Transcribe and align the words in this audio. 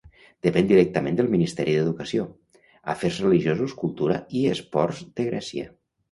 Depèn 0.45 0.69
directament 0.69 1.17
del 1.17 1.27
Ministeri 1.33 1.73
d'Educació, 1.75 2.23
Afers 2.93 3.19
Religiosos, 3.25 3.75
Cultura 3.83 4.17
i 4.39 4.41
Esports 4.55 5.03
de 5.21 5.27
Grècia. 5.29 5.67